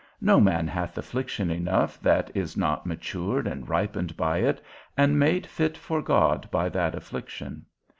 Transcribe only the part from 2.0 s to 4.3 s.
that is not matured and ripened